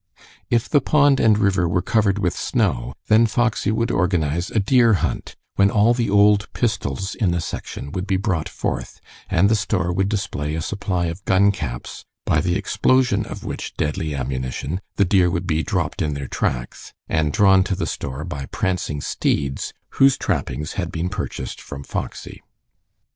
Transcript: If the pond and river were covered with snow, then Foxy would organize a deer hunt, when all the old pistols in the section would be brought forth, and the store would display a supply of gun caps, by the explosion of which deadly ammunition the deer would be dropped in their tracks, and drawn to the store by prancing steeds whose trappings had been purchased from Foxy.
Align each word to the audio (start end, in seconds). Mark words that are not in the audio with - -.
If 0.49 0.67
the 0.67 0.81
pond 0.81 1.19
and 1.19 1.37
river 1.37 1.69
were 1.69 1.83
covered 1.83 2.17
with 2.17 2.35
snow, 2.35 2.95
then 3.07 3.27
Foxy 3.27 3.69
would 3.71 3.91
organize 3.91 4.49
a 4.49 4.57
deer 4.59 4.93
hunt, 4.93 5.35
when 5.57 5.69
all 5.69 5.93
the 5.93 6.09
old 6.09 6.51
pistols 6.53 7.13
in 7.13 7.29
the 7.29 7.39
section 7.39 7.91
would 7.91 8.07
be 8.07 8.17
brought 8.17 8.49
forth, 8.49 8.99
and 9.29 9.47
the 9.47 9.55
store 9.55 9.93
would 9.93 10.09
display 10.09 10.55
a 10.55 10.61
supply 10.63 11.05
of 11.05 11.23
gun 11.25 11.51
caps, 11.51 12.03
by 12.25 12.41
the 12.41 12.55
explosion 12.55 13.27
of 13.27 13.43
which 13.43 13.75
deadly 13.77 14.15
ammunition 14.15 14.81
the 14.95 15.05
deer 15.05 15.29
would 15.29 15.45
be 15.45 15.61
dropped 15.61 16.01
in 16.01 16.15
their 16.15 16.27
tracks, 16.27 16.93
and 17.07 17.31
drawn 17.31 17.63
to 17.65 17.75
the 17.75 17.85
store 17.85 18.23
by 18.23 18.47
prancing 18.47 19.01
steeds 19.01 19.71
whose 19.99 20.17
trappings 20.17 20.73
had 20.73 20.91
been 20.91 21.09
purchased 21.09 21.61
from 21.61 21.83
Foxy. 21.83 22.41